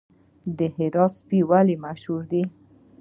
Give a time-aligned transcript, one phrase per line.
[0.57, 2.43] د هرات سپي ولې مشهور دي؟